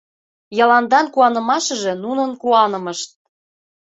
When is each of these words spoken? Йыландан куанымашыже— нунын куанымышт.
Йыландан 0.57 1.05
куанымашыже— 1.13 1.91
нунын 2.03 2.31
куанымышт. 2.41 3.09